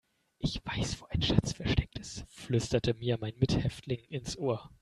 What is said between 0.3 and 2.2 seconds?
Ich weiß, wo ein Schatz versteckt